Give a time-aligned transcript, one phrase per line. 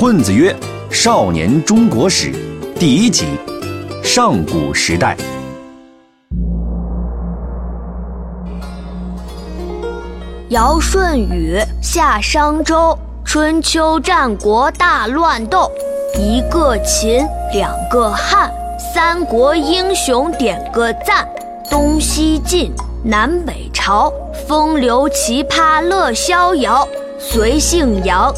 [0.00, 0.56] 混子曰
[0.90, 2.32] ：“少年中国史，
[2.76, 3.26] 第一集，
[4.02, 5.14] 上古时代。
[10.48, 15.70] 尧舜禹夏商周，春秋战国大乱斗，
[16.18, 17.22] 一个秦，
[17.52, 18.50] 两个汉，
[18.94, 21.28] 三国英雄点个赞，
[21.68, 22.72] 东西晋，
[23.04, 24.10] 南北朝，
[24.48, 26.88] 风流奇葩乐逍遥，
[27.18, 28.32] 隋姓杨，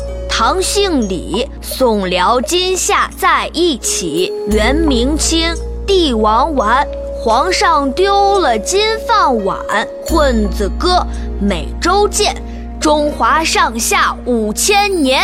[0.44, 5.54] 唐姓李，宋辽金夏在一起，元明清，
[5.86, 6.84] 帝王丸。
[7.16, 9.56] 皇上丢了金饭碗，
[10.04, 11.06] 混子哥
[11.40, 12.34] 每周见，
[12.80, 15.22] 中华上下五千年。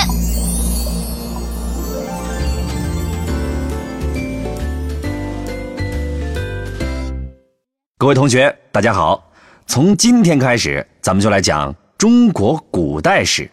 [7.99, 9.21] 各位同学，大家好！
[9.67, 13.51] 从今天开始，咱们就来讲中国古代史。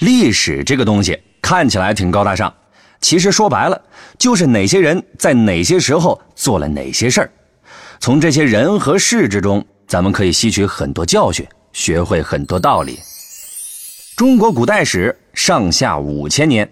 [0.00, 2.52] 历史这个东西看起来挺高大上。
[3.00, 3.80] 其实说白了，
[4.18, 7.30] 就是哪些人在哪些时候做了哪些事儿，
[7.98, 12.98] 从这些人和事之中，咱们可以吸取很多教训，学会很多道理。
[14.16, 16.70] 中国古代史上下五千年，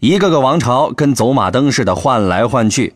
[0.00, 2.92] 一个个王朝跟走马灯似的换来换去。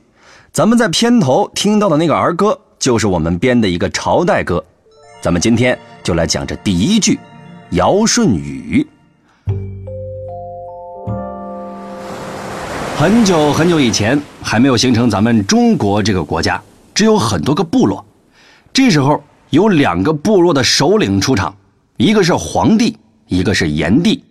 [0.52, 4.64] 咱们在片头听到的那个儿歌，就是我们编的一个朝代歌。
[5.20, 7.18] 咱们今天就来讲这第一句：
[7.70, 8.84] 尧舜禹。
[12.96, 16.62] 很久很久以前，还没有形成咱们中国这个国家，
[16.94, 18.02] 只有很多个部落。
[18.72, 21.54] 这时候有两个部落的首领出场，
[21.96, 24.24] 一个是黄帝，一个是炎帝。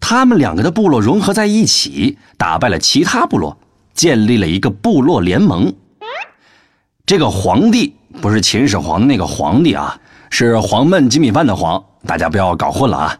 [0.00, 3.56] 他们两个的部落融合在一起，打败了其他部落，
[3.92, 5.72] 建立了一个部落联盟。
[7.04, 13.18] 这个黄帝不是秦始皇的那个皇帝啊，是黄焖鸡米饭的黄，大家不要搞混了啊。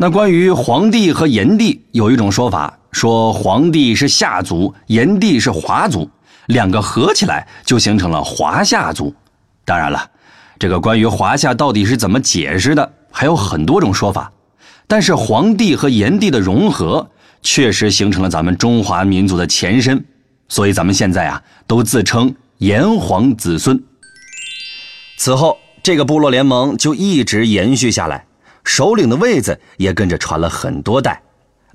[0.00, 2.78] 那关于黄帝和炎帝，有一种说法。
[3.00, 6.06] 说黄帝是夏族，炎帝是华族，
[6.48, 9.10] 两个合起来就形成了华夏族。
[9.64, 10.06] 当然了，
[10.58, 14.30] 这个关于华夏到底是怎么解释的，还有很多种说法。
[14.86, 17.08] 但是黄帝和炎帝的融合，
[17.40, 20.04] 确实形成了咱们中华民族的前身。
[20.50, 23.82] 所以咱们现在啊，都自称炎黄子孙。
[25.16, 28.26] 此后，这个部落联盟就一直延续下来，
[28.62, 31.18] 首领的位子也跟着传了很多代。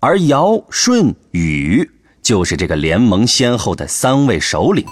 [0.06, 1.90] 而尧、舜、禹
[2.22, 4.86] 就是这个联盟先后的三位首领。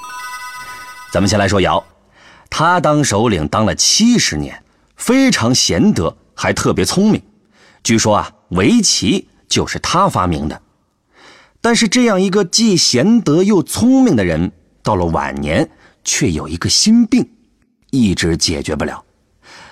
[1.14, 1.86] 咱们先来说尧，
[2.50, 4.64] 他当首领当了七十年，
[4.96, 7.22] 非常贤德，还特别聪明。
[7.84, 10.60] 据说啊，围棋就是他发明的。
[11.62, 14.52] 但是这样一个既贤德又聪明的人，
[14.82, 15.70] 到了晚年
[16.04, 17.30] 却有一个心病，
[17.92, 19.06] 一直解决不了，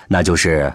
[0.06, 0.72] 那就是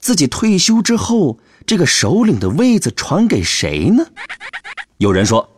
[0.00, 1.38] 自己退休之后。
[1.70, 4.04] 这个首领的位子传给谁呢？
[4.98, 5.48] 有人说：“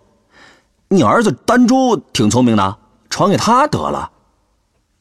[0.90, 2.76] 你儿子丹朱挺聪明的，
[3.08, 4.12] 传给他得了。”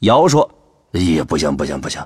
[0.07, 0.49] 尧说
[0.95, 2.01] ：“也不行，不行，不行，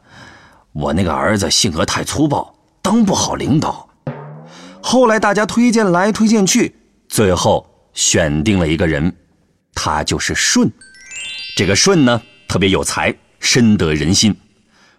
[0.71, 2.51] 我那个儿子性格太粗暴，
[2.81, 3.87] 当不好领导。”
[4.81, 6.75] 后来大家推荐来推荐去，
[7.07, 7.63] 最后
[7.93, 9.15] 选定了一个人，
[9.75, 10.67] 他就是舜。
[11.55, 14.35] 这个舜呢，特别有才，深得人心。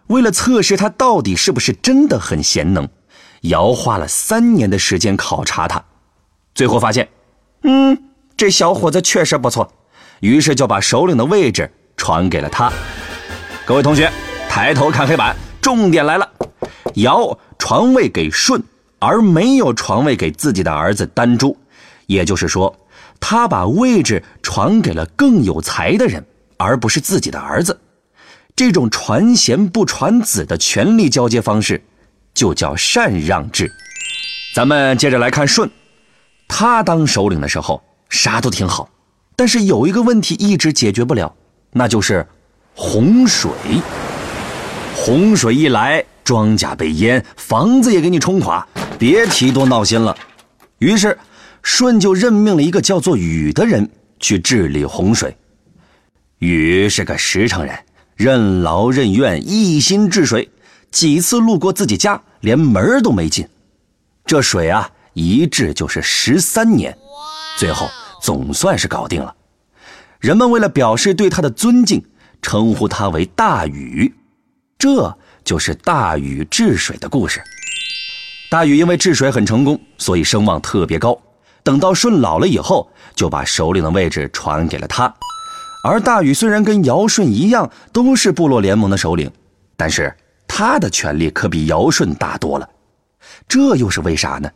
[0.07, 2.89] 为了测试他到底是不是真的很贤能。
[3.43, 5.83] 尧花了三年的时间考察他，
[6.55, 7.09] 最后发现，
[7.63, 7.97] 嗯，
[8.37, 9.71] 这小伙子确实不错，
[10.21, 12.73] 于是就把首领的位置传给了他。
[13.65, 14.11] 各位同学，
[14.49, 16.29] 抬头看黑板，重点来了：
[16.95, 18.63] 尧传位给舜，
[18.99, 21.57] 而没有传位给自己的儿子丹朱，
[22.07, 22.75] 也就是说，
[23.21, 26.25] 他把位置传给了更有才的人，
[26.57, 27.79] 而不是自己的儿子。
[28.55, 31.85] 这种传贤不传子的权力交接方式。
[32.37, 33.73] 就叫禅让制。
[34.55, 35.69] 咱们接着来看舜，
[36.47, 38.89] 他当首领的时候啥都挺好，
[39.35, 41.35] 但是有一个问题一直解决不了，
[41.73, 42.25] 那就是
[42.75, 43.51] 洪水。
[44.95, 48.67] 洪水一来，庄稼被淹，房子也给你冲垮，
[48.99, 50.17] 别提多闹心了。
[50.79, 51.19] 于是，
[51.63, 53.89] 舜就任命了一个叫做禹的人
[54.21, 55.37] 去治理洪水。
[56.39, 57.79] 禹是个实诚人，
[58.15, 60.49] 任劳任怨，一心治水。
[60.91, 63.47] 几次路过自己家，连门都没进，
[64.25, 66.97] 这水啊，一治就是十三年，
[67.59, 67.89] 最后
[68.23, 69.35] 总算是搞定了。
[70.19, 72.03] 人们为了表示对他的尊敬，
[72.41, 74.15] 称呼他为大禹，
[74.79, 77.43] 这就是大禹治水的故事。
[78.51, 81.19] 大禹因为治水很成功，所以声望特别高。
[81.63, 85.13] 等到舜老了以后，就把首领的位置传给了他。
[85.85, 89.31] 而大禹虽然跟尧舜一样，都是部落联盟的首领，
[89.77, 90.17] 但是。
[90.49, 92.69] 他的权力可比尧舜大多了，
[93.49, 94.51] 这又是为啥呢？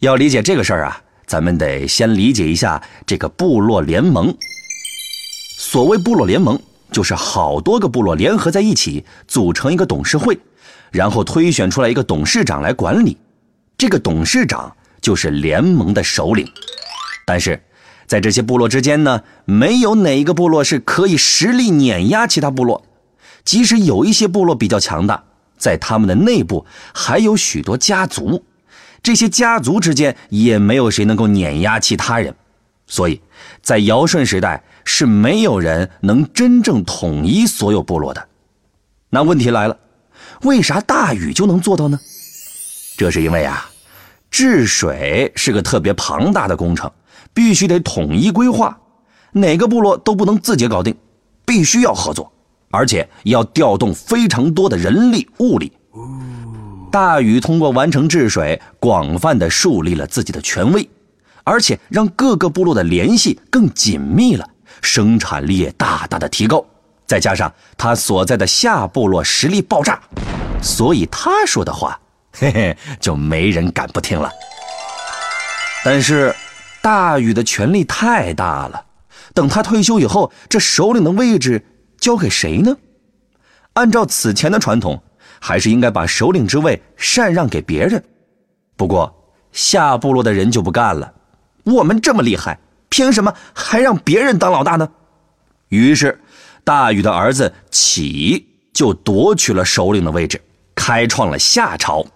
[0.00, 4.32] 要理解这个事儿啊，咱们得先理解一下这个部落联盟。
[5.58, 6.60] 所谓部落联盟，
[6.92, 10.38] 就是好多个部落联合在一起，组成一个董事会，
[10.92, 13.16] 然后推选出来一个董事长来管理。
[13.76, 16.48] 这个董事长就是联盟的首领。
[17.26, 17.60] 但是，
[18.06, 22.82] 在这些部落之间呢，没有哪一个部落是可以实力碾压其他部落。
[23.48, 25.24] 即使有一些部落比较强大，
[25.56, 28.44] 在他们的内部还有许多家族，
[29.02, 32.34] 这些家族之间也没有谁能够碾压其他人。
[32.86, 33.22] 所以，
[33.62, 38.28] 在尧舜时代是没有人能真正统一所有部落的。
[39.08, 39.78] 那问题来了，
[40.42, 41.98] 为啥大禹就能做到呢？
[42.98, 43.70] 这是因为啊，
[44.30, 46.92] 治水是个特别庞大的工程。
[47.32, 48.78] 必须得统一规划，
[49.32, 50.94] 哪个部落都不能自己搞定，
[51.46, 52.30] 必须要合作，
[52.70, 55.72] 而且要调动非常多的人力物力。
[56.90, 60.88] 大禹通过完成治水，广泛的树立了自己的权威，
[61.44, 64.48] 而且让各个部落的联系更紧密了，
[64.80, 66.64] 生产力也大大的提高。
[67.06, 70.00] 再加上他所在的夏部落实力爆炸，
[70.62, 71.98] 所以他说的话，
[72.38, 74.30] 嘿嘿，就没人敢不听了。
[75.84, 76.34] 但是。
[76.80, 78.82] 大禹的权力太大了，
[79.34, 81.62] 等他退休以后，这首领的位置
[81.98, 82.76] 交给谁呢？
[83.74, 85.02] 按照此前的传统，
[85.40, 88.02] 还是应该把首领之位禅让给别人。
[88.76, 91.12] 不过夏部落的人就不干了，
[91.64, 92.58] 我们这么厉害，
[92.88, 94.88] 凭什么还让别人当老大呢？
[95.68, 96.20] 于是，
[96.64, 100.40] 大禹的儿子启就夺取了首领的位置，
[100.74, 102.06] 开创了夏朝。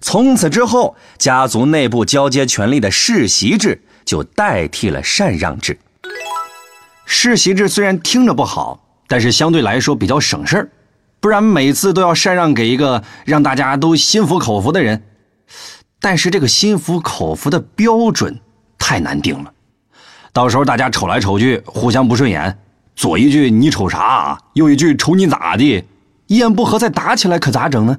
[0.00, 3.82] 从此之后，家族内部交接权力的世袭制。
[4.04, 5.78] 就代替了禅让制。
[7.06, 10.70] 世袭制虽然听着不好，但是相对来说比较省事儿，
[11.20, 15.02] 不然每次都要禅让给一个 让大家都心服口服的人。
[16.00, 18.40] 但是这个心服口服的标准
[18.78, 19.52] 太难定了，
[20.32, 22.56] 到时候大家瞅来瞅去互相不顺眼，
[22.96, 25.84] 左一句你瞅啥，右一句瞅你咋地，
[26.26, 27.98] 一言不合再打起来，可咋整呢？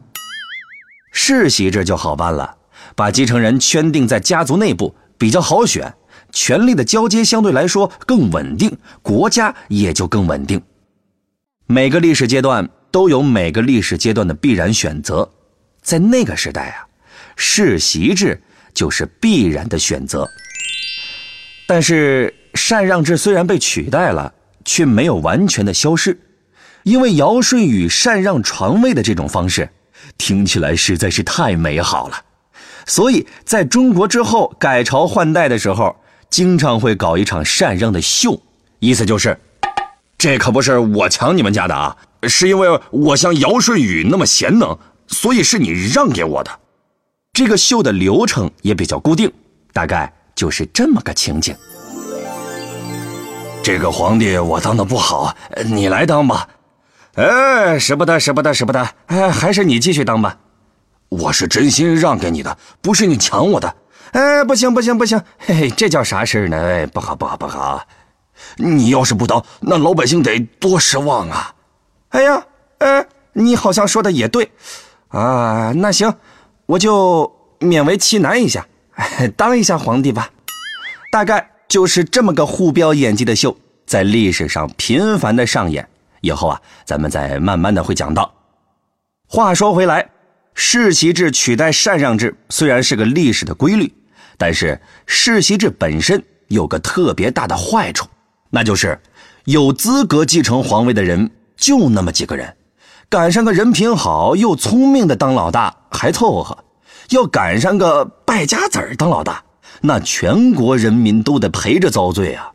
[1.14, 2.56] 世袭制就好办了，
[2.96, 4.96] 把继承人圈定在家族内部。
[5.20, 5.94] 比较好选，
[6.32, 10.60] 权力的交接相对来说更稳定，国家也就更稳定。
[11.66, 15.30] 每个历史阶段都有每个历史阶段的必然选择，
[15.82, 16.88] 在那个时代啊，
[17.36, 18.42] 世袭制
[18.74, 20.30] 就是必然的选择。
[21.66, 24.34] 但是禅让制虽然被取代了，
[24.66, 26.20] 却没有完全的消失，
[26.84, 29.70] 因为尧舜禹禅让传位的这种方式，
[30.18, 32.22] 听起来实在是太美好了。
[32.86, 35.96] 所以，在中国之后改朝换代的时候，
[36.30, 38.40] 经常会搞一场禅让的秀，
[38.80, 39.40] 意思就是，
[40.24, 41.98] 这可不是我抢你们家的啊，
[42.30, 46.60] 是因为我像尧舜禹那么贤能，所以是你让给我的。
[47.34, 49.30] 这个秀的流程也比较固定，
[49.74, 51.54] 大概就是这么个情景。
[53.62, 55.36] 这个皇帝我当的不好，
[55.66, 56.48] 你来当吧。
[57.16, 60.38] 哎，使不得，使不得，使不得，哎，还是你继续当吧。
[61.10, 63.76] 我是真心让给你的，不是你抢我的。
[64.14, 66.58] 哎，不行不行不行，嘿嘿，这叫啥事呢？
[66.58, 67.86] 哎，不好不好不好！
[68.58, 71.56] 你要是不当，那老百姓得多失望啊！
[72.10, 72.46] 哎呀，
[72.80, 74.52] 哎，你好像说的也对，
[75.10, 76.14] 啊，那行，
[76.66, 78.68] 我就勉为其难一下，
[79.38, 80.30] 当一下皇帝吧。
[81.12, 85.88] 大概就是这么个互飙演技的秀，在历史上频繁的上演。
[86.22, 88.34] 以后啊，咱们再慢慢的会讲到。
[89.28, 90.10] 话说回来。
[90.56, 93.92] 世袭制取代禅让制虽然是个历史的规律，
[94.38, 98.08] 但是世袭制本身有个特别大的坏处，
[98.56, 99.00] 那就是
[99.46, 102.56] 有资格继承皇位的人就那么几个人，
[103.10, 106.56] 赶上个人品好又聪明的当老大还凑合，
[107.10, 109.44] 要赶上个败家子儿当老大，
[109.82, 112.52] 那全国人民都得陪着遭罪啊！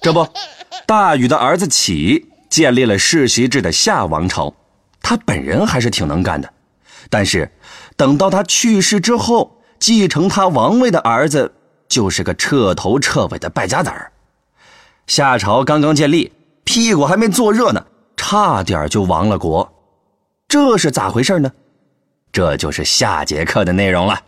[0.00, 0.26] 这不，
[0.86, 4.54] 大禹的儿子启建立了世袭制的夏王朝，
[5.02, 6.50] 他本人还是挺能干的。
[7.10, 7.52] 但是，
[7.98, 11.52] 等到他去世之后，继承他王位的儿子
[11.86, 14.10] 就是个彻头彻尾的败家子儿。
[15.06, 16.32] 夏朝刚刚建立，
[16.64, 17.84] 屁股还没坐热呢，
[18.16, 19.70] 差点就亡了国。
[20.48, 21.52] 这是咋回事呢？
[22.32, 24.18] 这就是下节课的内容了。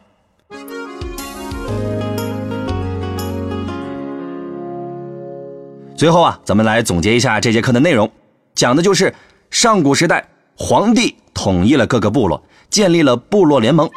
[5.97, 8.11] 最后啊，咱们来总结一下这节课的内容，
[8.55, 9.15] 讲的就是
[9.51, 10.29] 上古时代
[10.59, 12.43] 皇帝统一了各个部落。
[12.69, 13.89] 建立了部落联盟，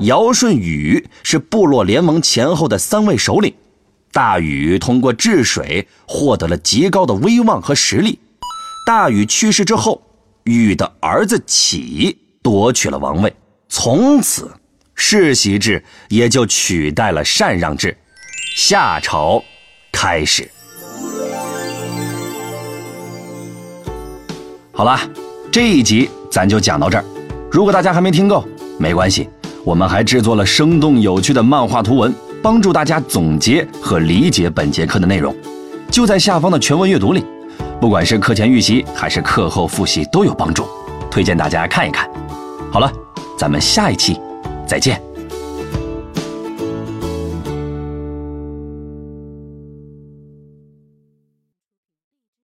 [0.00, 3.54] 尧舜禹是部落联盟前后的三位首领。
[4.16, 8.18] 大禹通过治水获得了极高的威望和实力。
[8.86, 10.00] 大禹去世之后，
[10.44, 13.30] 禹的儿子启夺取了王位，
[13.68, 14.50] 从此
[14.94, 17.94] 世袭制也就取代了禅让制。
[18.56, 19.44] 夏朝
[19.92, 20.50] 开始。
[24.72, 24.98] 好了，
[25.52, 27.04] 这一集咱就讲到这儿。
[27.52, 28.42] 如果大家还没听够，
[28.78, 29.28] 没关系，
[29.62, 32.14] 我们还制作了生动有趣的漫画图文，
[32.46, 35.34] 帮助大家总结和理解本节课的内容，
[35.90, 37.26] 就在下方的全文阅读里。
[37.80, 40.64] 不管是课前预习还是课后复习都有帮助，
[41.10, 42.08] 推荐大家看一看。
[42.70, 42.88] 好了，
[43.36, 44.20] 咱们下一期
[44.64, 45.02] 再见。